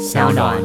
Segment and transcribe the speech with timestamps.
[0.00, 0.56] 小暖。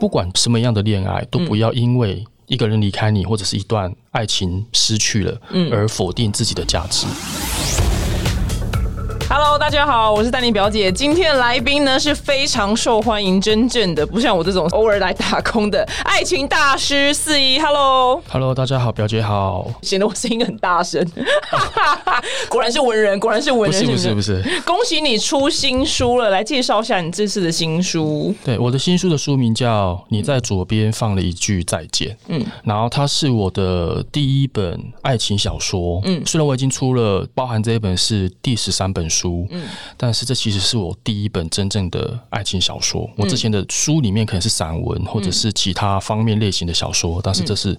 [0.00, 7.06] 不管什么样的恋爱，都不要因为一个人离开你，或者是一段爱情失去了，而否定自己的价值。
[9.30, 10.90] Hello，大家好，我是丹妮表姐。
[10.90, 17.58] 今天的来宾呢是非常受欢迎，真正的不像我这种偶尔来打工的爱情大师四一。
[17.58, 19.68] Hello，Hello，大家好，表姐好。
[19.82, 21.04] 显得我声音很大声，
[22.48, 28.32] 果然是文人，果然是文人，不是不是不是，恭喜你出新书了，来介绍一下你这次的新书。
[28.44, 32.10] 对，我的新书的书名叫《你在左边放了一句再见》。
[32.28, 36.00] 嗯，然后它是我的第一本爱情小说。
[36.04, 39.46] 嗯，虽然我已经出了，包含这一本是第十三本书。
[39.50, 43.08] 嗯，但是这其实是我第一本真正的爱情小说。
[43.16, 47.78] 我之前的书里面可能是散文或者是其他方面类型的小说，但是这是。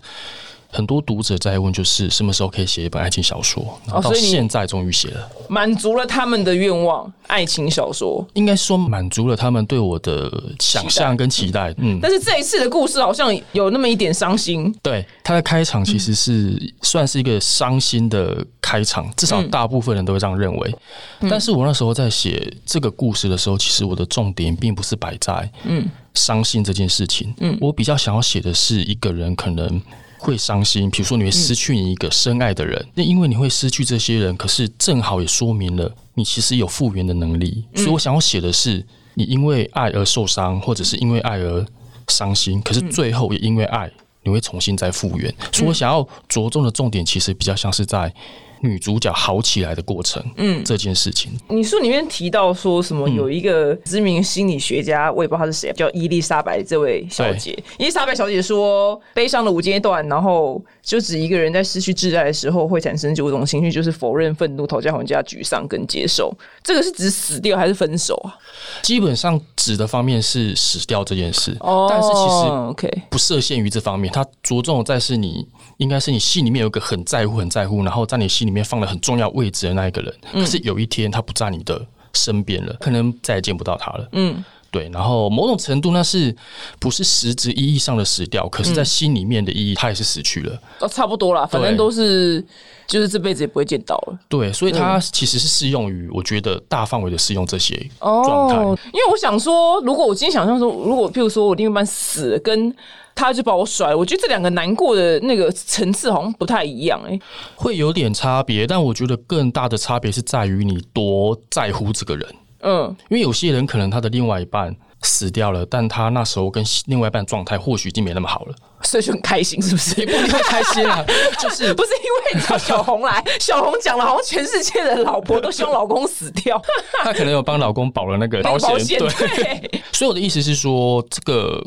[0.71, 3.63] 很多读者在问，就是什么时候可以写一本爱情小说？
[3.87, 5.29] 然后到现在终于写了。
[5.49, 8.23] 满足了他们的愿望，爱情小说。
[8.33, 11.73] 应该说满足了他们对我的想象跟期待。
[11.79, 14.71] 嗯，但是这一次的故事好像有那么一点伤心。
[14.83, 20.75] 对，它的开场其实是算是一个伤心的开场，至少大部分人都会这样认为。
[21.21, 27.33] 但是我那时候在写这个故事的时候，其实我的重点并不是摆在嗯伤心这件事情。
[27.39, 29.81] 嗯，我比较想要写的是一个人可能。
[30.19, 37.63] 会伤心，比如说你会失去你一个深爱的人，那、因为你会失去这些人，可是正好也说明了你其实有复原的能力。
[37.73, 41.65] 所以我想要写的是，你因为爱而受伤，或者是因为爱而
[42.09, 43.89] 伤心，可是最后也因为爱，
[44.23, 45.33] 你会重新再复原。
[45.51, 48.13] 所以我想要着重的重点，其实比较像是在。
[48.61, 53.09] 女主角好起来的过程，嗯，这件事情，你书里面提到说什么？
[53.09, 57.57] 有一个知名心理学家，我也不知道他是谁，叫伊丽莎白这位小姐。
[57.77, 66.31] 伊丽莎白小姐说，悲伤的五阶段，然后就指一个人在失去挚爱的时候会产生九种情绪，就是否认、愤怒、讨价还价、沮丧跟接受。
[66.63, 68.37] 这个是指死掉还是分手啊？
[68.83, 75.47] 基本上指的方面是死掉这件事，哦、但是其实 OK 不设限于这方面，它着重在是你
[75.79, 84.09] 应该是你心里面有一个很在乎、很在乎，然后在你心里面放了很重要位置的那一个人，可是有一天他不在你的身边了，可能再也见不到他了。
[84.11, 84.89] 嗯，对。
[84.93, 86.35] 然后某种程度那是
[86.79, 90.59] 不是实质意义上的死掉，可是在心里面的意义，他也是死去了。
[90.79, 92.43] 哦，差不多啦，反正都是
[92.87, 94.19] 就是这辈子也不会见到了。
[94.27, 98.55] 对，所以它其实是适用于我觉得大范围的适用这些状态。
[98.55, 102.73] 哦，因为我想说，如果我今天想象说，如果譬如说我另一半死了，跟
[103.15, 107.21] 他就把我甩了，我觉得这两个难过的那个层次好像不太一样哎、欸，
[107.55, 112.25] 会有点差别，但我觉得更大的差别是在于你多在乎这个人。
[112.61, 119.99] 嗯，因为有些人可能他的另外一半死掉了，但他那时候跟另外一半状态或许已经没那么好了，所以就很开心，是不是？
[119.99, 121.03] 也不一定开心啊，
[121.39, 126.61] 就是 不是因为你知道小红来，小红讲了，好像全世界的老婆都希望老公死掉，
[127.03, 129.81] 她可能有帮老公保了那个保险，对。
[129.91, 131.63] 所以我的意思是说，这个。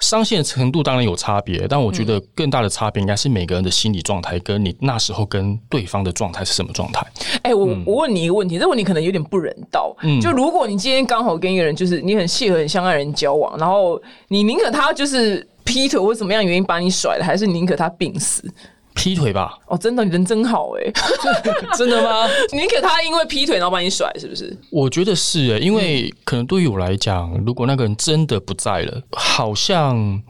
[0.00, 7.04] 伤心的程度当然有差别，但我觉得更大的差别应该是每个人的心理状态，跟你那时候跟对方的状态是什么状态。
[7.42, 9.92] 哎、欸，我我问你一个问题，这问题可能有点不人道。
[10.02, 18.42] 嗯，就如果你今天刚好跟一个人，就是你很契合、很相爱人交往，然后你宁可他就是劈腿或什么样原因把你甩了，还是宁可他病死？
[18.94, 19.56] 劈腿吧！
[19.68, 20.92] 哦，真的，你人真好哎、欸，
[21.76, 22.26] 真的吗？
[22.50, 24.56] 宁可他因为劈腿然后把你甩，是不是？
[24.70, 30.20] 我觉得是哎、欸，因为可能对于我来讲，如果那个人真的不在了，好像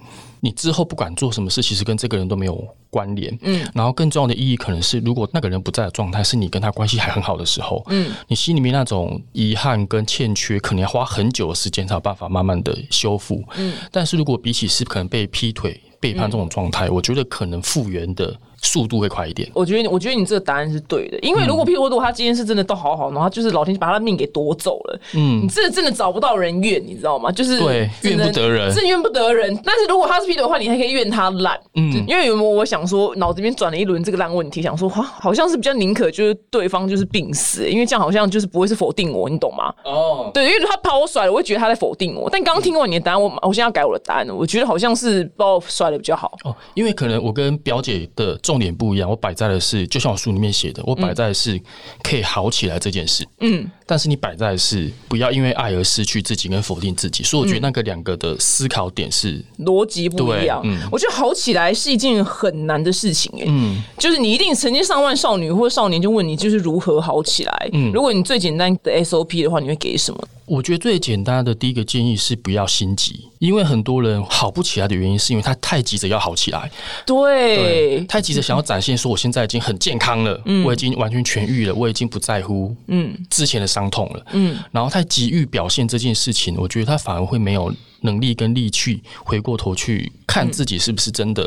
[0.41, 3.37] 你之后不管做什么事，其实跟这个人都没有关联。
[3.43, 13.43] 嗯，然后更重要的意义可能是，如果那个人不在的状态，是你跟他关系还很好的时候，嗯，你心里面那种遗憾跟欠缺，可能要花很久的时间才有办法慢慢的修复。
[13.57, 18.39] 嗯，但是如果比起是可能被劈腿、背叛这种状态，我觉得可能复原的。
[18.63, 19.51] 速度会快一点。
[19.55, 27.31] 我觉得，我觉得你这个答案是对的，因为如果譬如说，他今天是真的都好好，然后他就是老天把他的命给夺走了，嗯，你这真的找不到人怨，你知道吗？
[27.31, 29.59] 就是对，怨不得人，是怨不得人。
[29.65, 39.73] 但是如果他是劈腿的话，你还可以怨他懒，嗯，因为有没有我想说，脑子里面转了一轮这个烂问题，想说，哇，好像是比较宁可就是对方就是病死，因为这样好像就是不会是否定我，你懂吗？
[39.85, 42.29] 哦，对，因为他把我甩了，我会觉得他在否定我。
[42.31, 46.37] 但刚刚听完你的答案，我我现在要改我的答案了，我觉得好像是把我甩了比较好。
[46.45, 51.61] 哦，因为可能我跟表姐的重点不一样，我摆在的是，就像我书里面写的，我摆在的是
[52.03, 53.23] 可以好起来这件事。
[53.41, 60.63] 嗯，但是你摆在的是不要因为爱而失去自己跟否定自己，所以我觉得那个两个的思考点是逻辑不一样。
[60.65, 63.45] 嗯，我觉得好起来是一件很难的事情、欸。
[63.47, 67.69] 嗯，就是你一定成千上万少女或少年就问你，就是如何好起来。
[67.75, 70.29] 嗯，如果你最简单的 SOP 的话，你会给什么？
[70.49, 76.71] 我觉得最简单的第一个建议是不要心急，因为很多人好不起来的原因是因为他太急着要好起来，
[77.07, 83.15] 对，太急着想要展现说我现在已经很健康了，我已经完全痊愈了，我已经不在乎嗯。
[83.29, 91.47] 之前的伤痛了，嗯，然后太急于表现这件事情，我觉得他反而会没有能力跟力去回过头去看自己是不是真的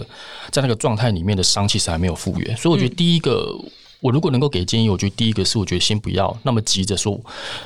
[0.52, 3.58] 在那个状态里面的伤其实还没有复原，所以我觉得第一个。
[4.02, 7.20] 我如果能够给建议，我觉得第一个是，我觉得先不要那么急着说，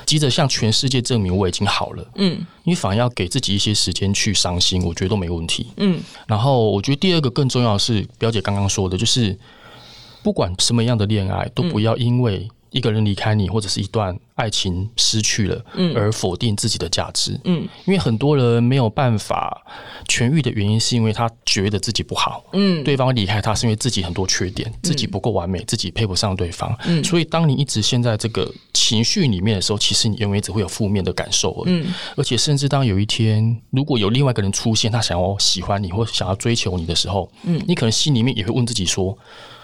[0.04, 2.06] 急着向全世界证明我已经好了。
[2.16, 5.66] 嗯，你反而要给自己一些时间去伤心，我觉得都没问题。
[5.78, 9.36] 嗯，然后我觉得第二个更重要的是，表姐刚刚说的，就是
[10.22, 12.48] 不管什么样的恋爱，都不要因为。
[12.70, 19.62] 一个人离开你，或者是一段爱情失去了，嗯，而否定自己的价值，嗯，因为很多人没有办法
[20.06, 31.86] 痊愈的原因，是因为他觉得自己不好，嗯，对方离开他是因为自己很多缺点，自己不够完美，自己配不上对方，嗯，所以当你一直陷在这个情绪里面的时候，其实你永远只会有负面的感受，嗯，
[32.16, 39.16] 而且甚至当有一天如果有另外一个人出现，他想要喜欢你或想要追求你的时候，嗯，你可能心里面也会问自己说。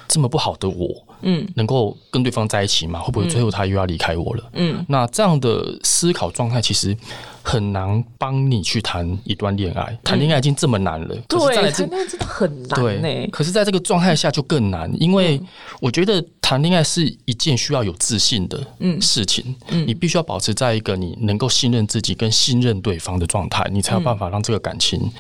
[0.09, 3.01] 这么不好的我，嗯，能够跟对方在一起吗？
[3.01, 4.51] 会不会最后他又要离开我了？
[4.55, 6.97] 嗯，那这样的思考状态其实
[7.43, 9.99] 很难帮你去谈一段恋爱。
[10.05, 12.81] 谈恋爱已经这么难了，对，谈恋爱真的很难。
[12.81, 15.41] 对，可是在这个状态下就更难，因为
[15.81, 18.61] 我觉得谈恋爱是一件需要有自信的
[19.01, 19.55] 事情。
[19.69, 25.11] 嗯，你必须要保持在一个你能够信任自己跟信任对方的状态，你才有办法让这个感情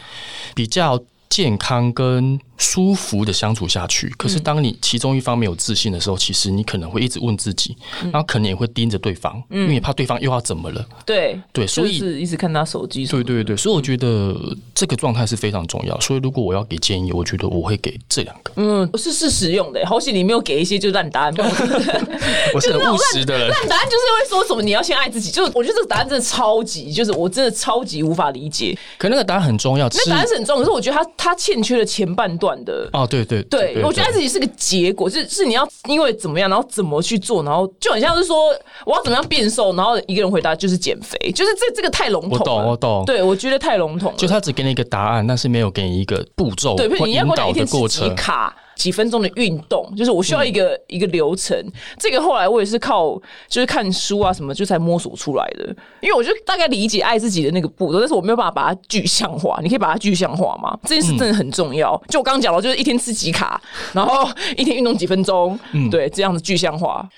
[0.54, 1.02] 比较。
[1.32, 10.86] 健康跟舒服的相处下去，可是当你其中一方没有自信的时候，其实你可能会一直问自己，然后可能也会盯着对方，因为怕对方又要怎么了。
[11.04, 13.04] 对对，所以是一直看他手机。
[13.06, 14.36] 对对对，所以我觉得
[14.72, 15.98] 这个状态是非常重要。
[16.00, 18.52] 所以如果我要给建议，我觉得我会给这两个。
[18.54, 19.84] 嗯，是是实用的。
[19.84, 21.34] 好险你没有给一些就烂答案。
[22.54, 23.48] 我是很务实的人。
[23.48, 28.78] 烂答案就是会说什么你要先爱自己，就是我觉得这个答案真的超级，就是我真的超级无法理解。
[28.96, 31.02] 可那个答案很重要，那答案是很重要，可是我觉得他。
[31.16, 38.48] 他欠缺了前半段的哦，对对对，我觉得自己是个结果，是是你要因为怎么样，然后怎么去做，然后就很像是说
[38.86, 48.54] 我要怎么样变瘦，然后一个人回答就是减肥，就是这这个太笼统，我懂我懂，对我觉得太笼统了，就他只给你一个答案，但是没有给你一个步骤，对，你要导的过几卡。
[48.76, 51.56] 几分钟的运动，就是我需要一个一个流程。
[51.98, 53.14] 这个后来我也是靠
[53.48, 55.64] 就是看书啊什么，就才摸索出来的。
[56.00, 59.58] 因为我就大概理解爱自己的那个步骤，但是我没有办法把它具象化。
[59.62, 60.78] 你可以把它具象化吗？
[60.84, 62.00] 这件事真的很重要。
[62.08, 63.60] 就我刚刚讲了，就是一天吃几卡，
[63.92, 67.08] 然后 一天运动几分钟，嗯，对，这样子具象化。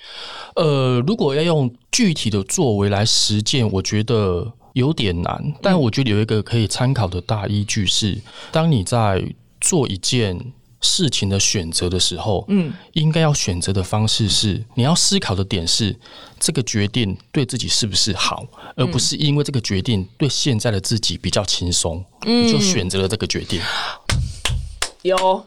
[0.57, 5.55] 呃，如果要用具体的作为来实践，我觉得有点难。
[5.63, 8.19] 但我觉得有一个可以参考的大依据是，
[8.53, 9.25] 当你在
[9.61, 10.53] 做一件。
[10.85, 15.97] 事情的选择的时候，嗯，应该要选择的方式是，你要思考的点是，
[16.39, 18.47] 这个决定对自己是不是好，
[18.77, 23.61] 而不是因为这个决定对现在的自己比较轻松，嗯，就选择了这个决定。
[25.03, 25.47] 有。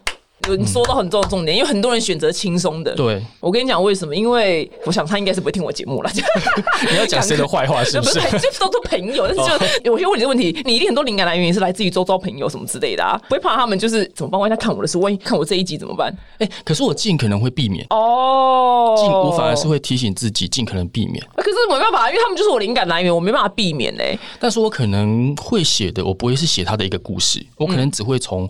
[0.56, 2.96] 你说到很重重点，因为很多人选择轻松的。
[2.96, 4.16] 对，我跟你讲为什么？
[4.16, 6.12] 因为我想他应该是不会听我节目了。
[6.90, 8.20] 你要讲谁的坏话是不是？
[8.40, 13.20] 就都是朋友，但是就我先问你个问题，你一定很多灵感来源也是来自于周遭朋友什么之类的啊？
[13.28, 14.40] 不会怕他们就是怎么办？
[14.40, 16.16] 万一他看我的时候，万一看我这一集怎么办？
[16.38, 18.96] 哎，可是我尽可能会避免哦。
[18.98, 21.22] 尽我反而是会提醒自己尽可能避免。
[21.36, 24.18] 可是没办法，因为他们就是我灵感来源，我没办法避免嘞。
[24.40, 28.50] 但是我可能会写的，我不会是写他的一个故事，我可能只会从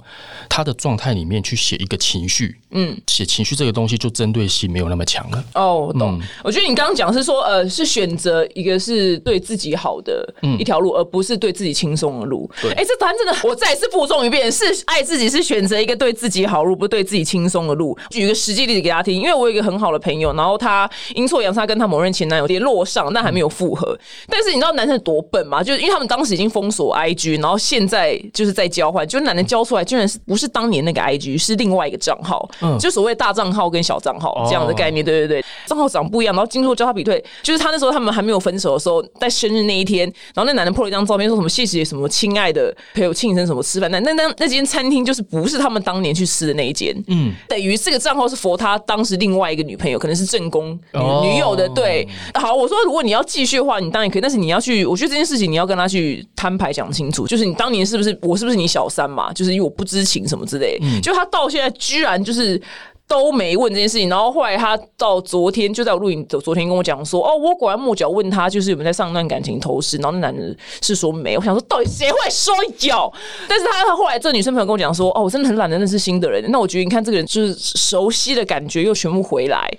[0.49, 1.77] 他的状态里面去写。
[1.77, 5.44] 一个情绪，嗯，写情绪这个东西就针对性没有那么强了。
[5.56, 6.19] 哦，我懂。
[6.44, 10.28] 我觉得你刚刚讲是说，呃，是选择一个是对自己好的
[10.60, 12.50] 一条路，而不是对自己轻松的路。
[12.62, 17.97] 对，哎，这答案真的，我再次附送一遍：是爱自己，是选择一个对自己好路，不对自己轻松的路。
[18.09, 23.97] 举一个实际例子给大家听，因为我有一个很好的朋友，然后他阴错阳差跟他某任前男友联络上，但还没有复合。
[24.28, 25.64] 但是你知道男生多笨吗？
[25.64, 31.67] 就是因为他们当时已经封锁 IG，然后现在就是在交换，就是男的交出来，居然是不是当年那个 IG，是另外。
[31.68, 61.78] 另外一个账号，嗯，就所谓大账号跟小账号这样的概念，对对对，账号长不一样，然后经过交叉比对，就是他那时候他们还没有分手的时候，在生日那一天，然后那男的破了一张照片，说什么谢谢什么亲爱的陪我庆生什么吃饭，那那那那间餐厅就是不是他们当年去吃的那一间，嗯，等于这个账号是佛他当时另外一个女朋友，可能是正宫女友的，对，好，我说如果你要继续的话，你当然可以，但是你要去，我觉得这件事情你要跟他去摊牌讲清楚，就是你当年是不是我是不是你小三嘛，就是因为我不知情什么之类，就他到现在。
[61.78, 62.59] 居然就是
[63.07, 71.37] 都没问这件事情，然后后来他到昨天就在我录影，昨天跟我讲说，哦，我拐弯抹角问他，就是有没有在上一段感情投食，然后那男的是说没。
[71.37, 73.14] 我想说，到底谁会说有？
[73.47, 76.44] 但是他后来这女生朋友跟我讲说，哦，我真的很懒得认识新的人。
[76.49, 79.69] 那我觉得，你看这个人就是熟悉的感觉又全部回来。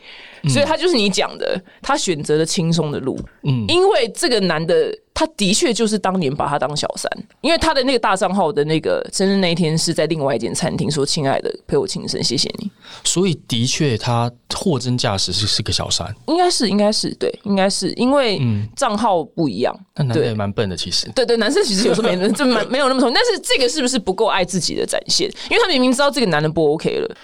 [0.48, 3.18] 所以他就是你讲的，他选择了轻松的路。
[3.44, 12.70] 嗯，因为这个男的，他的确就是当年把他当小三，因为他的那个大账号的那个生日那一天是在另外一间餐厅说：“亲爱的，陪我庆生，谢谢你。”
[13.04, 18.40] 所以的确，他货真价实是是个小三，应该是，应该是，对，应该是因为
[18.76, 19.74] 账号不一样。
[19.94, 21.10] 那男的也蛮笨的，其实。
[21.14, 25.28] 对对，男生其实有时候没这蛮没有那么聪明，但是这个是不是不够爱自己的展现？
[25.50, 27.16] 因为他明明知道这个男的不 OK 了。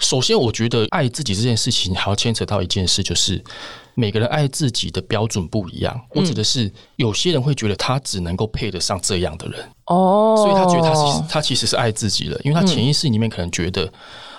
[0.00, 3.42] 首先，我觉得爱自己这件事情还要牵扯到一件事，就是
[3.94, 6.00] 每个人爱自己的标准不一样。
[6.10, 13.90] 我指的是，有些人会觉得他只能够配得上这样的人，哦，所以他觉得他其实他其实是爱自己的，因为他潜意识里面可能觉得。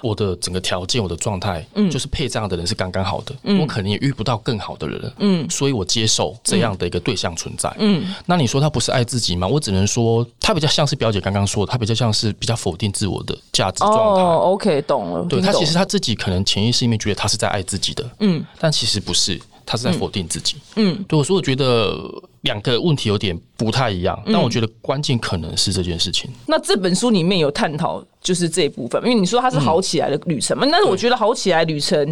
[0.04, 9.48] 我的整个条件，我的状态，嗯，就是配这样的人是刚刚好的，嗯，我可能也遇不到更好的人，嗯，所以我接受这样的一个对象存在，嗯，那你说他不是爱自己吗？
[9.48, 14.24] 我只能说他比较像是表姐刚刚说的，他比较像是比较否定自我的价值状态。
[14.24, 15.24] 哦，OK，懂了。
[15.26, 19.40] 对他其实他自己可能潜意识里面觉得他是在爱自己的，嗯，但其实不是，
[19.72, 21.98] 他是在否定自己，嗯，对我说，我觉得。
[22.42, 26.28] 两个问题有点不太一样，但我觉得关键可能是这件事情。
[26.48, 32.04] 那这本书里面有探讨就是这一部分，因为你说它是好起来的旅程嘛，但是我觉得好起来旅程，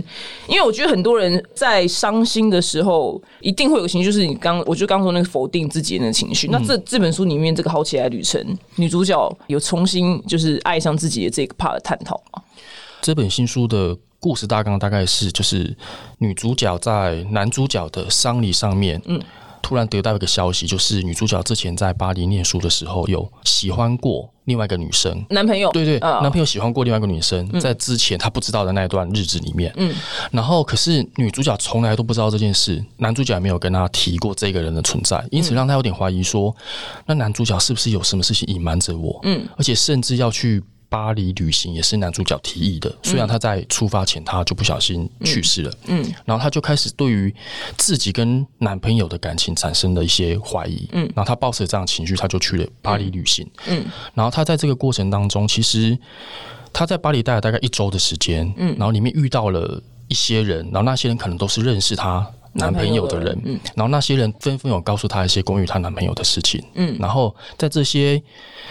[0.47, 6.47] 因为我觉得很多人在伤心的时候一定会有情绪，就是你刚我觉得刚说那个否定自己的那个情绪。
[6.49, 8.39] 那这这本书里面这个好起来旅程，
[8.75, 12.43] 女主角有重新就是爱上自己的这个 part 的探讨吗？
[13.01, 15.75] 这本新书的故事大纲大概是就是
[16.17, 19.21] 女主角在男主角的丧礼上面，嗯。
[19.61, 25.69] 突然得到一个消息，就是女主角之前在巴黎念书的时候，有喜欢过另外一个女生，男朋友。
[25.71, 29.71] 对对，男朋友喜欢过另外一个女生，在之前她不知道的那一段日子里面。
[29.75, 29.93] 嗯，
[30.31, 36.55] 然后可是女主角从来都不知道这件事，男主角也没有跟她提过这个人的存在，因此让她有点怀疑说，
[37.05, 39.19] 那男主角是不是有什么事情隐瞒着我？
[39.23, 40.63] 嗯，而且甚至要去。
[40.89, 47.33] 巴黎旅行也是男主角提议的，虽然他在出发前他就不小心去世了，嗯，然后他就开始对于
[47.77, 55.97] 自己跟男朋友的感情产生了一些怀疑，嗯，然后他抱着这样情绪，他就去了巴黎旅行，嗯，然后他在这个过程当中，其实
[56.73, 62.27] 他在巴黎待了大概一周的时间，嗯，然后里面遇到了一些人，然后那些人可能都是认识他。
[62.53, 68.21] 男朋友的人，嗯，然后那些人纷纷有告诉她一些关于她男朋友的事情，嗯，然后在这些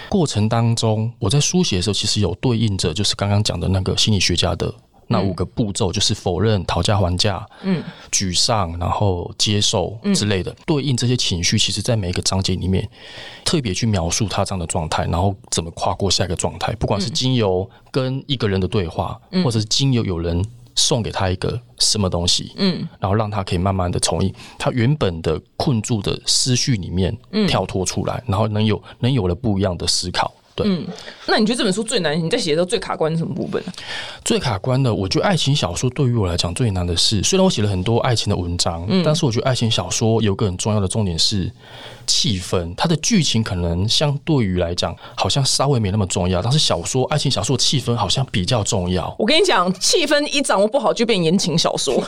[0.08, 4.75] 过程当中，我在书写的时候，其实有对应着就是刚刚讲的那个心理学家的
[5.06, 12.87] 那五个步骤，就是否认、讨价还价、嗯，沮丧，然后接受之类的，对应这些情绪，其实在每一个章节里面
[13.44, 20.44] 特别去描述他这样的状态，然后怎么跨过下一个状态，不管是经由跟一个人的对话，或者是经由有人。
[20.78, 24.20] 送给他一个什么东西，嗯，然后让他可以慢慢的从
[24.56, 27.14] 他原本的困住的思绪里面
[27.49, 30.32] 跳脱出来，然后能有能有了不一样的思考。
[30.54, 30.87] 对，嗯，
[31.26, 32.16] 那你觉得这本书最难？
[32.18, 33.62] 你在写的时候最卡关是什么部分？
[34.25, 41.52] 最卡关的，我觉得爱情小说对于我来讲最难的是，虽然我写了很多爱情的文章，但是我觉得爱情小说有个很重要的重点是。
[42.09, 46.43] 气氛，它的剧情可能相对于来讲，好像稍微没那么重要。
[46.43, 49.15] 但是小说，爱情小说气氛好像比较重要。
[49.19, 51.95] 我跟你讲，气氛一掌握不好，就变言情小说。
[51.95, 52.00] 我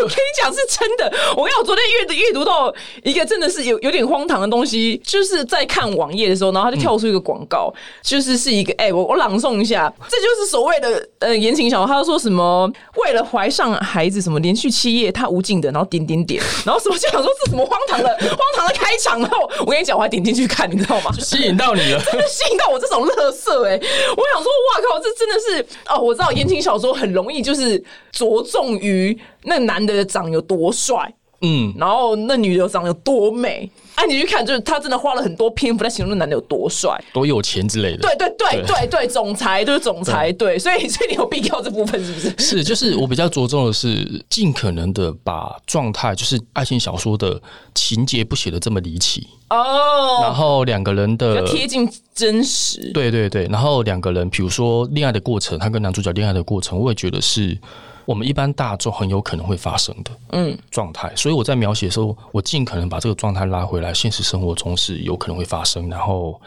[0.00, 1.12] 跟你讲是真的。
[1.36, 7.72] 我跟你讲，昨天阅读阅读到一个真的是有有点荒唐的东西，就是在看网页的时候，然后他就跳出一个广告，
[8.02, 11.86] 就是是一个哎，我我朗诵一下，这就是所谓的呃言情小说。
[11.86, 18.16] 他说什么为了怀上孩子，什么连续七夜他无尽的，然后点点点，然后什么就想说这什么荒唐的。
[18.54, 21.10] 唐的开场，然后我跟你讲，我还点进去看，你知道吗？
[21.18, 23.74] 吸引到你了，真 的吸引到我这种乐色哎！
[23.74, 25.98] 我想说，哇靠，这真的是哦！
[25.98, 33.70] 我知道言情小说很容易就是着重于那男的长有多帅，嗯，然后那女的长有多美。
[33.96, 37.98] 哎，你去看，就是他真的花了很多篇幅在形容那男的有多帅、多有钱之类的。
[37.98, 42.34] 对对对对对，总裁就是总裁，对，所以所以你有必要这部分是不是？
[42.38, 47.40] 是，就是我比较着重的是尽可能的把状态，就是爱情小说的
[47.74, 50.20] 情节不写的这么离奇哦。
[50.22, 53.46] 然后两个人的贴近真实，对对对。
[53.46, 57.58] 然后两个人，比如说恋爱的过程，他跟男主角恋爱的过程，我也觉得是。
[58.06, 66.40] 我们一般大众很有可能会发生的嗯状态，所以我在描写的时候，我尽可能把这个状态拉回来，现实生活中是有可能会发生，然后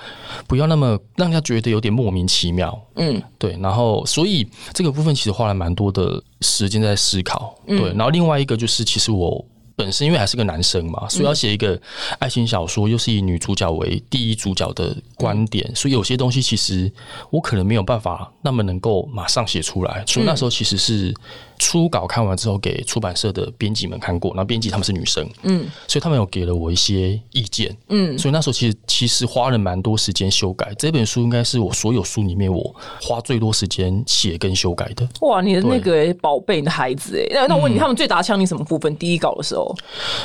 [0.48, 2.82] 不要那么让人家觉得有点莫名其妙。
[2.96, 3.58] 嗯，对。
[3.62, 7.54] 然后，所以这个部分其实花了蛮多的时间在思考。
[7.68, 7.90] 对。
[7.90, 9.46] 然后另外一个就是，其实我。
[9.76, 11.82] 本身因为还是个男生嘛，所以要写一个
[12.20, 16.92] 爱情小说，又是以女主角为第一主角的观点，所以有些东西其实
[17.30, 20.04] 我可能没有办法那么能够马上写出来。
[20.06, 21.16] 所以那时候其实是
[21.60, 35.08] 初稿看完之后给出版社的编辑们看过，那编辑他们是女生，嗯，所以他们有给了我一些意见，嗯，所以那时候其实其实花了蛮多时间修改这本书，应该是我所有书里面我花最多时间写跟修改的。
[35.22, 38.96] 哇，你的那个宝贝，你的孩子，哎，那那我问你，他们最打枪你什么部分？
[38.98, 39.76] 第一稿的时候，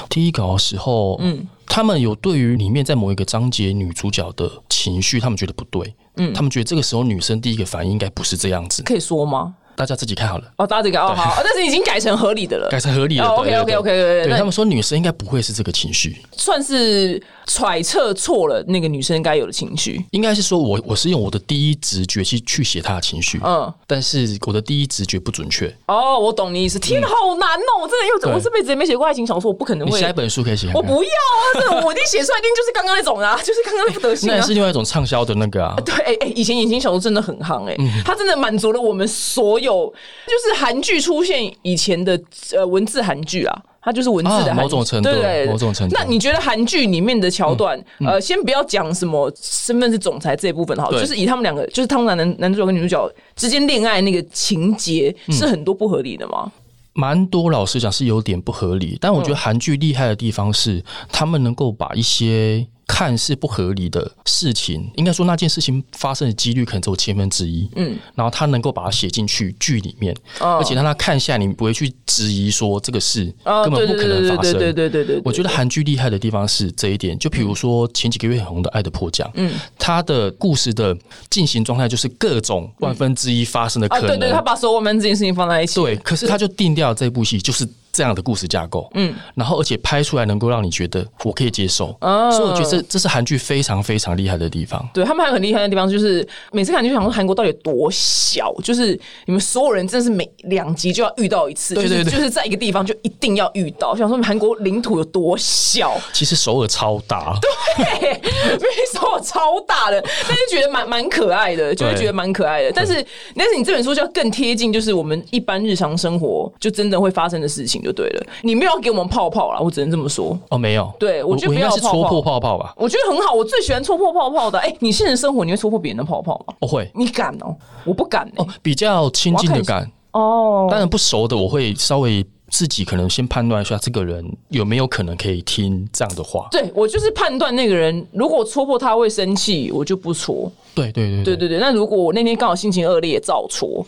[0.09, 9.57] 第一稿的时候，嗯，他们有对于里面在某一个章节女主角的情绪，他们觉得不对，嗯，他们觉得这个时候女生第一个反应应该不是这样子，可以说吗？
[9.77, 13.25] 大家自己看好了哦，大家自己看哦，好，但是已经改成合理的了，改成合理的。
[13.25, 20.05] OK OK OK，对对，他们说女生应该不会是这个情绪，算是揣测错了那个女生该有的情绪。
[20.13, 25.75] 应该是说我我是用我的第一直觉去去写她的情绪，嗯，但是我的第一直觉不准确。
[25.87, 26.79] 哦，我懂你意思。
[26.79, 29.99] 天，好难哦，我真的又我这辈子也没写过爱情小说，我不可能会。
[29.99, 34.29] 下一本书可以写，我不要啊，这我一定写出来，一定就是刚刚那种啊， 就是刚刚那副德行。
[34.29, 35.75] 那也是另外一种畅销的那个啊。
[35.85, 40.45] 对，哎哎，以前言情小说真的很夯，哎，它真的满足了我们所有，就是。
[40.45, 42.21] 是韩剧出现以前的
[42.55, 45.97] 呃文字韩剧啊，它就是文字的某种程度，对某种程度。
[45.97, 56.53] 那你觉得韩剧里面的桥段，呃，先不要讲什么身份是总裁这一部分哈，就是以他们两个，就是他们男男主角跟女主角之间恋爱那个情节，是很多不合理的吗？
[56.93, 58.99] 蛮多，老实讲是有点不合理。
[59.01, 62.67] 但我觉得韩剧厉害的地方是，他们能够把一些。
[62.95, 67.69] 看似不合理的事情，应该说那件事情发生的几率可能只有千分之一。
[67.75, 74.53] 嗯，然后他能够把它写进去剧里面，而且让他看下，你不会去质疑说这个事根本不可能发生。
[74.53, 77.19] 对对对对我觉得韩剧厉害的地方是这一点。
[77.19, 80.97] 就比如说前几个月很红的《爱的迫降》，嗯，他的故事的
[81.29, 84.07] 进行状态就是各种万分之一发生的可能。
[84.07, 85.81] 对对，他把所有万分之一事情放在一起。
[85.81, 87.69] 对，可是他就定掉这部戏就是。
[87.95, 94.85] 这样的故事架构，嗯，然后而且拍出来能够让你觉得我可以接受，所以我觉得这这是韩剧非常非常厉害的地方。
[94.93, 103.95] 对他们还有很厉害的地方，就是每次看就想说韩国到底有多小，就是你们所有人真的是每两集就要遇到一次，对对对，就是在一个地方就一定要遇到。
[103.95, 107.39] 想说韩国领土有多小，其实首尔超大，
[107.77, 112.73] 对，没首尔超大的，但是觉得蛮蛮可爱的，就会觉得蛮可爱的。
[112.73, 112.95] 但是
[113.37, 117.84] 但是你这本书就要更贴近，就是我们一般日常生活就真的会发生的事情。
[117.85, 120.37] 就对了，你没有给我们泡泡了，我只能这么说。
[120.49, 122.75] 哦，没有，对我觉得不要戳破泡泡吧。
[122.77, 124.59] 我觉得很好，我最喜欢戳破泡泡的。
[124.59, 126.55] 哎，你现实生活你会戳破别人的泡泡吗？
[126.61, 127.55] 我会，你敢哦？
[127.85, 130.67] 我不敢哦，比较亲近的敢哦。
[130.71, 136.49] 当然不熟的，我会稍微自己可能先判断一下这个人有没有可能可以听这样的话。
[136.51, 140.51] 对我就是判断那个人，如果戳破他会生气，我就不戳。
[140.75, 143.85] 对对对对对对，那如果我那天刚好心情恶劣，照戳，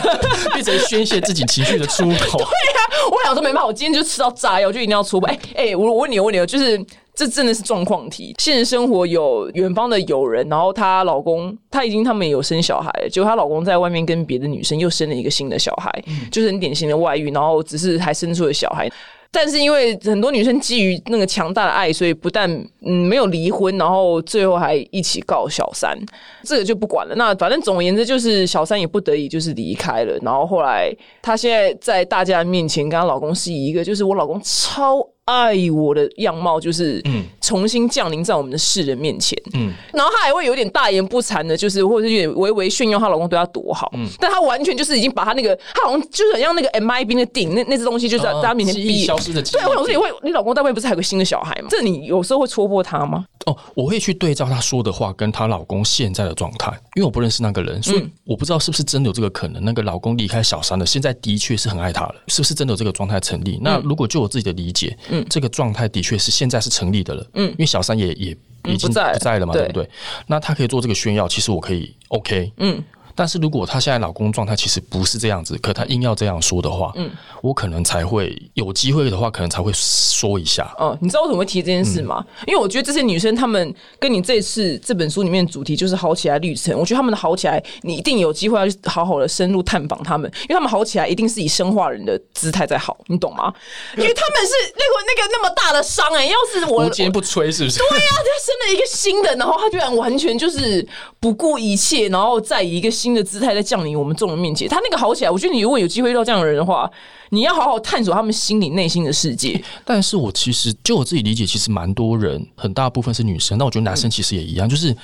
[0.54, 2.38] 变成宣泄自己情绪的出口。
[2.38, 5.20] 对呀，我想说没办法，我今天就吃到炸药，我就一定要戳。
[5.26, 6.82] 哎哎，我我问你，我问你，就是
[7.14, 8.34] 这真的是状况题。
[8.38, 15.92] 现实生活有远方的友人，然后她老公她已经他们有生小孩，结果她老公在外面跟别的女生又生了一个新的小孩，
[16.30, 18.90] 就是很典型的外遇，然后只是还生出了小孩。
[19.32, 22.50] 但是因为很多女生基于那个强大的爱，所以不但
[22.84, 25.96] 嗯没有离婚，然后最后还一起告小三，
[26.42, 27.14] 这个就不管了。
[27.14, 30.18] 那反正总而言之，就是小三也不得已就是离开了。
[30.22, 35.06] 然后后来她现在在大家面前跟她老公是一个，就是我老公超。
[35.30, 37.02] 爱我的样貌就是
[37.40, 49.40] 重新降临在我们的世人面前，嗯，然后她还会有点大言不惭的，就是或者是有点微微炫耀她老公对她多好，嗯，但她完全就是已经把她那个，她好像就是很像那个 M I B 的顶那那只东西，就在大家面前逼消失的。
[49.42, 51.68] 对，我想说你会，你老公在外面不是还有个新的小孩吗？
[51.70, 53.24] 这你有时候会戳破他吗？
[53.50, 59.64] 哦，我会去对照她说的话跟她老公现在的状态，因为我不认识那个人，所以我不知道是不是真的有这个可能。
[59.64, 63.58] 那个老公离开小三了，现在的确是很爱她了，是不是真的有这个状态成立？
[63.62, 65.24] 那如果就我自己的理解，嗯。
[65.28, 69.88] 这个状态的确是现在是成立的了，嗯，因为小三也也已经不在了嘛，对不对？
[70.26, 72.82] 那他可以做这个炫耀，其实我可以 OK，嗯。
[73.20, 77.10] 但是如果她现在老公状态其实不是这样子，可她硬要这样说的话，嗯，
[77.42, 80.74] 我可能才会有机会的话，可能才会说一下。
[80.78, 82.24] 哦，你知道我怎么会提这件事吗？
[82.46, 93.52] 因为我觉得这些女生她们跟你这次这本书里面主题就是好起来旅程，我觉得她们的好起来，你一定有机会要去好好的深入探访她们，因为她们好起来一定是以生化人的姿态在好，你懂吗？
[93.98, 97.78] 因为她们是那个那个那么大的伤哎，要是我今天不吹是不是？
[97.80, 100.88] 对呀，她生了一个新的，然后她居然完全就是
[101.20, 103.09] 不顾一切，然后再以一个新。
[103.10, 104.68] 新的姿态在降临我们众人面前。
[104.68, 106.88] 他那个好起来，我觉得你如果有机会遇到这样的人的话，
[107.30, 109.60] 你要好好探索他们心里内心的世界。
[109.84, 113.58] 但是我其实就我自己理解，其实蛮多人，很大部分是女生。
[113.58, 114.94] 那我觉得男生其实也一样，就是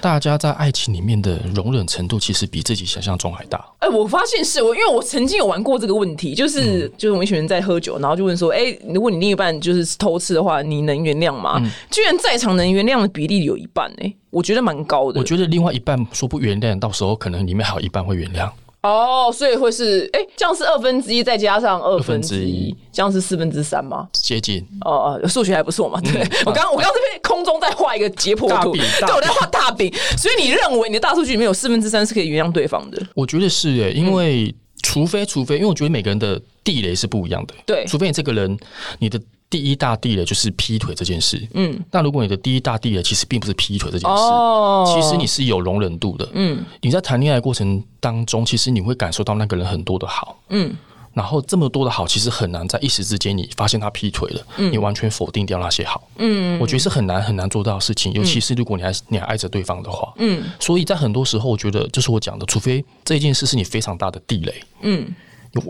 [0.00, 3.64] 大家在爱情里面的容忍程度，其实比自己想象中还大。
[3.80, 11.60] 哎，我发现是我，因为我曾经有玩过这个问题，就是就是我们一群人在喝酒，然后就问说，哎，如果你另一半就是偷吃的话，你能原谅吗？
[11.90, 15.20] 居然在场能原谅的比例有一半，哎，我觉得蛮高的。
[15.20, 18.50] 我觉得另外一半说不原谅，到时候可能里面还有一半会原谅。
[18.80, 24.08] 哦，所以会是哎，这样是二分之一再加上二分之一，这样是四分之三吗？
[24.12, 26.00] 接近哦哦，数学还不错嘛。
[26.00, 29.92] 对 我刚我刚这边空中在画一个解剖图，对我在画大饼。
[30.16, 33.02] 所以你认为你的大数据里面有四分之三是可以原谅对方的？
[33.14, 37.54] 我觉得是诶，因为除非除非，因为我觉得每个人的地雷是不一样的。
[37.66, 38.56] 对，除非你这个人
[39.00, 39.20] 你的。
[39.50, 41.48] 第一大地雷就是劈腿这件事。
[41.54, 46.28] 嗯，那如果你的第一大地雷其实并不是劈腿这件事，哦，其实你是有容忍度的。
[46.34, 50.38] 嗯，你在谈恋爱过程当中，其实你会感受到那个人很多的好。
[50.50, 50.74] 嗯，
[51.14, 56.06] 然后这么多的好，其实很难在一时之间你发现他劈腿了，你完全否定掉那些好。
[56.18, 60.12] 嗯，我觉得是很难很难做到的事情，尤其是如果你还你还爱着对方的话。
[60.18, 64.62] 嗯，所以在很多时候，我觉得就是我讲的，除非这件事是你非常大的地雷。
[64.82, 65.14] 嗯。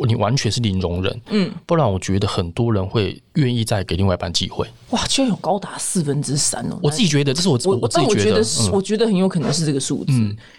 [0.07, 4.67] 你完全是零容忍，嗯，不然我觉得很多人会愿意再给另外一半机会。
[4.91, 6.79] 哇，居然有高达四分之三哦！
[6.83, 10.13] 我自己觉得，这是我我我自己觉得，我觉得很有可能是这个数字，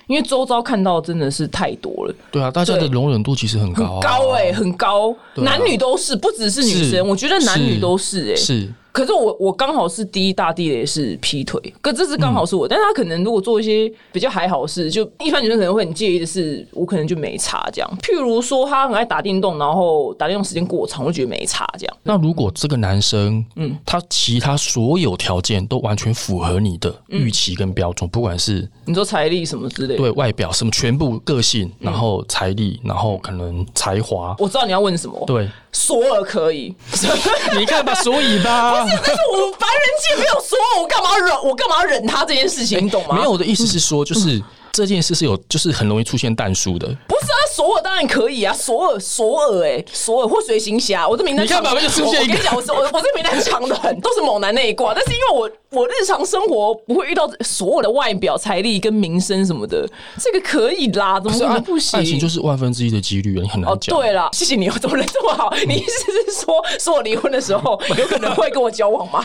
[0.08, 2.15] 因为周遭看到真的是太多了。
[2.32, 8.73] 对啊，大家的容忍度其实很高，高哎，很高，男女都是，不只是女生，我觉得男女都是哎，是。
[8.99, 17.89] 可是我我刚好是第一大地雷是劈腿，可这是刚好是我，但是他可能如果做一些比较还好事，就一般女生可能会很介意的是，我可能就没差这样。
[18.01, 21.97] 譬如说他很爱打电动，然后打电动时间过长，我就觉得没差这样。
[22.03, 35.47] 那如果这个男生，嗯，他其他所有条件都完全符合你的预期跟标准，不管是你说财力什么之类，对外表什么全部个性，然后财力，然后可能才华，我知道你要问什么，对。
[35.71, 36.73] 索尔可以，
[37.58, 41.43] 你看吧，所以吧， 不是，但是我凡人界没有索尔，我干嘛忍？
[41.43, 42.84] 我干嘛忍他这件事情？
[42.84, 43.15] 你懂吗？
[43.15, 44.41] 没有，我的意思是说，就是
[44.79, 46.87] 这件事是有，就是很容易出现淡书的。
[47.07, 52.33] 不是啊，索尔当然可以啊，索尔，索尔，哎，索尔或随行侠，我的名单，你看吧，就出现一个。
[52.33, 55.49] 我跟你讲，我我我这名单长的很，都是猛男那一挂，但是因为我。
[55.71, 59.87] 我日常生活不会遇到所有的外表、财力跟名声什么的，
[60.19, 61.99] 这个可以啦，怎么可能不行？
[61.99, 63.95] 爱情就是万分之一的几率，你很难讲。
[63.95, 65.53] 对了，谢谢你，怎么人这么好？
[65.67, 69.23] 你意思是说，说我离婚的时候 有可能会跟我交往吗？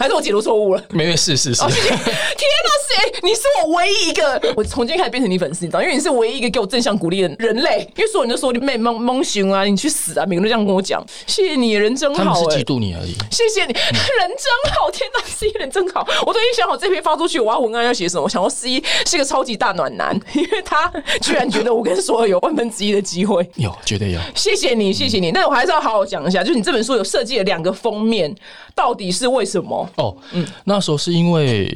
[0.00, 0.82] 还是我解读错误了？
[0.90, 1.68] 没事，是是是。
[1.68, 5.82] 天哪，谁你是我唯一一个，我从今天开始变成你粉丝，你知道？
[5.82, 7.86] 因为你是唯一一个给我正向鼓励的人类。
[7.96, 10.24] 因为所有人都说你妹蒙蒙熊啊，你去死啊！
[10.26, 11.04] 每个人都这样跟我讲。
[11.26, 12.24] 谢谢你，人真好。
[12.24, 13.12] 他们是嫉妒你而已。
[13.30, 14.90] 谢谢你，人真好。
[14.90, 15.66] 天哪，是一人。
[15.76, 18.22] 真好，我都已经想好这篇发出去，我要文案要写什么。
[18.22, 24.20] 我想说，C 是个超级大暖男， 因为他居然觉得我跟所有有万分之一的机会，有，绝对有。
[24.34, 25.30] 谢谢你，谢谢你。
[25.32, 28.34] 但我还是要好好讲一下，就是你这本书有设计了两个封面，
[28.74, 29.86] 到底是为什么？
[29.96, 31.68] 哦，嗯，那时候是因为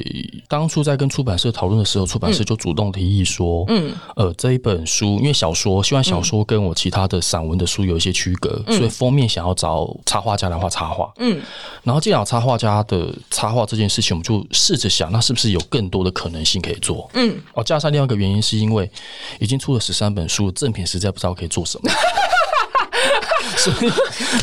[0.47, 11.41] 当初在跟出版社讨论的时候，出版社就主动提议说，嗯，呃，这一本书因为小说，希望小说跟我其他的散文的书有一些区隔，所以封面想要找插画家来画插画，嗯，
[11.83, 17.09] 然后既然插画家的插画这件事情，我们就试着想，那是不是有更多的可能性可以做？
[17.13, 18.89] 嗯，哦，加上另外一个原因，是因为
[19.39, 21.91] 已经出了十三本书，正品实在不知道可以做什么。
[23.57, 23.89] 所以，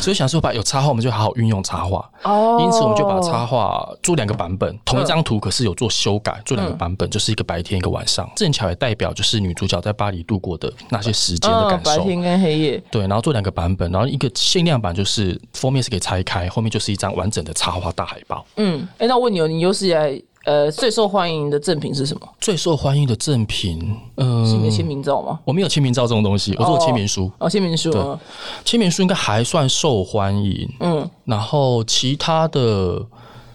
[0.01, 2.09] 所以想说把有插画，我们就好好运用插画。
[2.23, 8.29] 哦，因此我们就把插画做两个版本，同一张图，可是有做修改，做两个版本，就是一个白天，一个晚上。
[8.35, 11.97] 正巧也代表就是女主角在巴黎度过的那些时间的感受。
[11.97, 12.83] 白天跟黑夜。
[12.91, 18.45] 对，然后做两个版本，然后一个限量版就是封面是可以拆开，后面就是一张完整的插画大海报。
[18.57, 20.21] 嗯，哎，那我问你哦，你又是来？
[20.49, 22.27] 呃，最受欢迎的赠品是什么？
[22.41, 25.39] 最受欢迎的赠品，呃，是你的签名照吗？
[25.45, 27.31] 我没有签名照这种东西，我做签名书。
[27.37, 27.91] 哦，签名书。
[27.91, 28.01] 对，
[28.65, 30.67] 签名书应该还算受欢迎。
[30.79, 33.05] 嗯，然后其他的。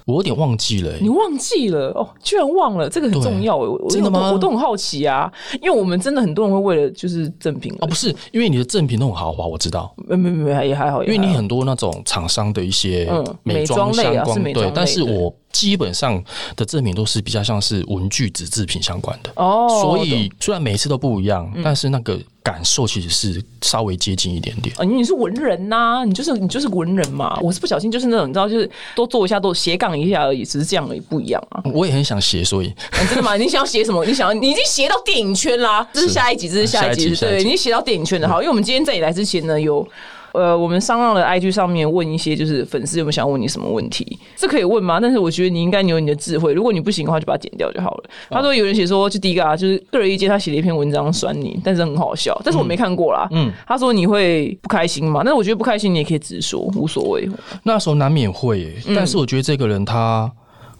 [0.07, 1.89] 我有点忘记了，你忘记了？
[1.93, 4.31] 哦，居然忘了，这个很重要真的吗？
[4.33, 13.11] 我都很好奇啊，因为我们真的很多人会为了就是赠品哦，不是，因为你的赠品都很豪华，我知道，没没没也还好，因为你很多那种厂商的一些
[13.43, 16.23] 美妆相关，对，但是我基本上
[16.55, 19.33] 的赠品都是比较像是文具纸制品相关的。
[19.37, 22.21] 哦，所以虽然每一次都不一样，但是那个。
[22.45, 27.39] 感受其实是稍微接近一点点啊，你是文人呐，你就是你就是文人嘛。
[27.41, 31.63] 我是不小心就是那种你知道，就是多做一下，多斜杠一下而已，只是这样而已，不一样啊。
[31.73, 32.71] 我也很想斜，所以
[33.09, 33.35] 真的吗？
[33.37, 34.05] 你想要写什么？
[34.05, 38.43] 你想要你已经斜到电影圈啦，这是下一集，这是下一集，对，已经写到电影圈的好。
[38.43, 39.87] 因为我们今天在你来之前呢，有
[40.35, 44.99] 呃，我们商浪的 IG 上面问一些，就是粉丝有没有想问你什么问题，这可以问吗？
[45.01, 48.05] 但是我觉得你应该有你的智慧，如果你不行的话，就把它剪掉就好了。
[48.29, 53.29] 他说有人写说，就第一个啊，就是个人意见，他写了一篇文章酸你，但是很好笑，但是我没看过啦。
[53.31, 55.23] 嗯，他说你会不开心吗？
[55.25, 57.29] 但是我觉得不开心你也可以直说，无所谓。
[57.63, 60.31] 那时候难免会，但是我觉得这个人他。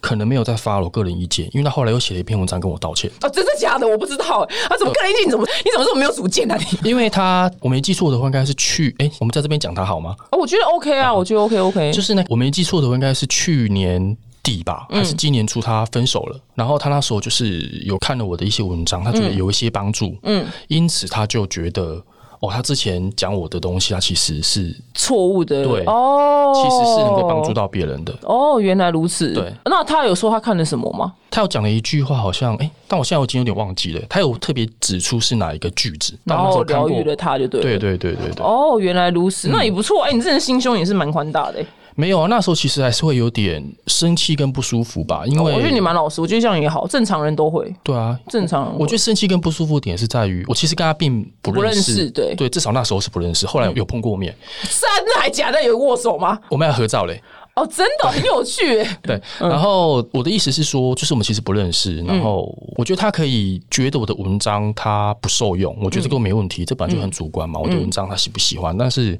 [0.05, 3.09] 可能没有在发我个人意见，因为他后来又写了一篇文章跟我道歉。
[3.23, 3.87] 哦，真的假的？
[3.87, 4.47] 我不知道。
[4.69, 5.25] 他怎么个人意见？
[5.25, 6.55] 你怎么你怎么这么没有主见呢？
[6.59, 10.15] 你因为他我没记错的话，应该是去哎，我们在这边讲他好吗？
[10.31, 11.91] 哦，我觉得 OK 啊，我觉得 OK OK。
[11.91, 16.39] 就是呢，我没记错的话，应该是去年底吧，还是今年初他分手了。
[16.53, 21.99] 然后他那时候就是有看了我的一些文章，他觉得有一些帮助，嗯，因此他就觉得。
[22.39, 28.13] 哦，他之前讲我的东西，他其实是错误的，对哦，其实是能够帮助到别人的。
[28.23, 29.33] 哦，原来如此。
[29.33, 31.13] 对，那他有说他看了什么吗？
[31.31, 34.01] 他有讲了一句话，好像哎，但我现在已经有点忘记了。
[34.09, 38.45] 他有特别指出是哪一个句子，然后疗愈了他，就对，对对对对对。
[38.45, 40.03] 哦，原来如此，那也不错。
[40.03, 41.63] 哎，你这人心胸也是蛮宽大的。
[41.95, 47.73] 没有啊，那时候其实还是会有点生气跟不舒服吧，因为我觉得你蛮老实，我觉得这样也好，正常人都会。
[47.83, 48.77] 对啊，正常。
[48.77, 54.35] 我觉得生气跟不舒服点是在于，我其实跟他并不认识，对对，至少那时候是不认识，后来有碰过面。
[54.61, 55.63] 真的还假的？
[55.63, 56.37] 有握手吗？
[56.49, 57.21] 我们要合照嘞。
[57.55, 58.85] 哦，真的很有趣。
[59.01, 67.57] 对，然后我的意思是说，就是我们其实不认识，然后我觉得他可以觉得我的文章他不受用，我觉得这个没问题，这本来就很主观嘛。
[67.57, 68.77] 我的文章他喜不喜欢？
[68.77, 69.17] 但是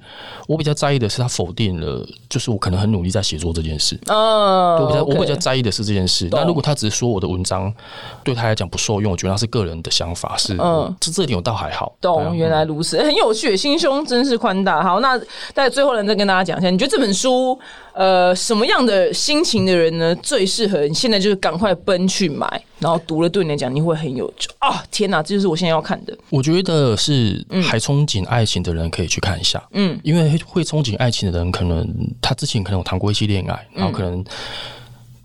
[0.48, 3.98] 我比较在意的是他否定了，就是我可能很努力在写作这件事。
[4.08, 6.28] 嗯，我比较我比较在意的是这件事。
[6.32, 7.74] 那如果他只是说我的文章
[8.21, 11.95] 对他来讲不受用，我觉得他是个人的想法，是嗯，这这点我倒还好。
[12.02, 14.84] 懂，原来如此，很有趣，心胸真是宽大。
[14.84, 15.17] 好，那
[15.54, 17.58] 在最后呢，再跟大家讲一下，你觉得这本书？
[17.95, 20.13] 呃，什么样的心情的人呢？
[20.15, 24.84] 最适合你现在就是赶快奔去买，然后读了对你来讲你会很有啊！
[24.91, 26.15] 天哪，这就是我现在要看的。
[26.29, 31.88] 我觉得是还憧憬爱情的人可以去看一下，嗯，因为会憧憬爱情的人，可能
[32.21, 34.23] 他之前可能有谈过一些恋爱，然后可能。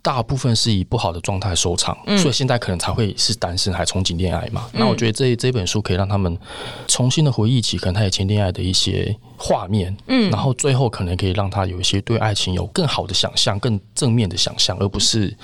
[0.03, 4.69] 大部分是以不好的状态收场，所以现在可能才会是单身还憧憬恋爱嘛。
[4.73, 6.37] 那我觉得这这本书可以让他们
[6.87, 15.37] 重新的回忆起可能他以前恋爱的一些画面，嗯，然后最后可能可以让他有一些对爱情有更好的想象、更正面的想象，而不是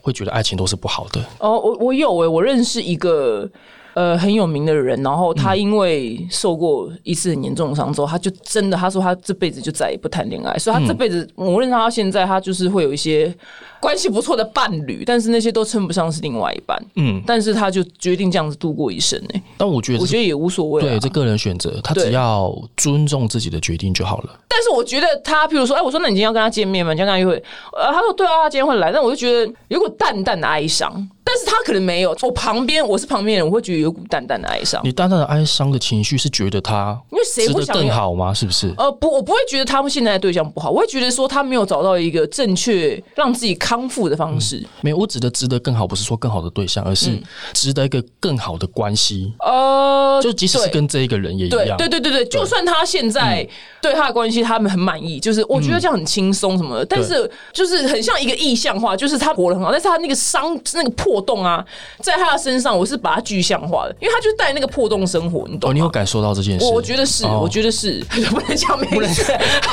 [0.00, 1.24] 会觉得爱情都是不好的。
[1.38, 3.50] 哦，我我有诶，我认识一个。
[3.94, 13.32] 呃，很有名的人，然后他因为受过一次很严重的伤之后，他就真的他说他这辈子就再也不谈恋爱，所以他这辈子无论他现在他就是会有一些
[13.80, 16.76] 关系不错的伴侣，但是那些都称不上是另外一半。
[16.96, 19.40] 嗯，但是他就决定这样子度过一生呢。
[19.58, 24.40] 但我觉得我觉得也无所谓，对，这个人选择，他只要尊重自己的决定就好了。
[24.48, 26.92] 但是我觉得他，譬如说，哎，我说那你今天要跟他见面吗？
[26.92, 27.34] 你跟他约会？
[27.76, 28.90] 呃，他说对啊，他今天会来。
[28.90, 31.08] 但我就觉得有股淡淡的哀伤。
[31.26, 34.80] 但是他可能没有，我旁边我是旁边人，我会觉得有股淡淡的哀伤。
[34.82, 38.34] 你淡淡的哀伤的情绪是觉得他，因为谁不想更好吗？
[38.34, 38.74] 是不是？
[38.76, 44.64] 呃，不，我不会觉得他们现在的对象不好，我会觉得说他没有找到一个正确让自己康复的方式。
[44.80, 47.10] 没有，我指的值得更好，不是说更好的对象，而是
[47.52, 49.32] 值得一个更好的关系。
[49.40, 51.76] 呃，就即使是跟这一个人也一样。
[51.76, 53.46] 对对对对，就算他现在
[53.80, 61.64] 对他的关系他们很满意，就是我觉得这样很轻松什么的，但是就是很像一个意象化，就是他活得很好，但是他那个伤那个破洞啊。
[62.00, 65.70] 在他的身上，我是把它具象化的，因为他就带那个破洞生活，你懂？
[65.70, 66.64] 哦，你有感受到这件事？
[66.66, 69.32] 我觉得是，我觉得是， 不能讲名字。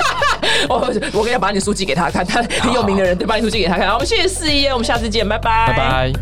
[0.68, 3.88] 我我可以把你书寄给他看，他很有名的人，对，把你书寄给他看。
[3.88, 6.14] 好，我们谢谢四一，我们下次见，拜拜，拜拜。